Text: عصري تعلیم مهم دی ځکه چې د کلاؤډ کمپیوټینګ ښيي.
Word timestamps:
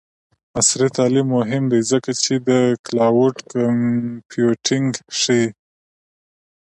عصري 0.59 0.87
تعلیم 0.97 1.27
مهم 1.37 1.63
دی 1.71 1.81
ځکه 1.91 2.11
چې 2.23 2.33
د 2.47 2.49
کلاؤډ 2.85 3.33
کمپیوټینګ 3.51 4.89
ښيي. 5.19 5.45